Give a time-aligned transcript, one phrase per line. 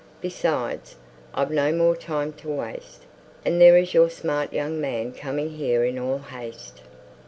[0.19, 0.95] Besides,
[1.31, 3.05] I've no more time to waste;
[3.45, 6.81] and there's your smart young man coming here in all haste."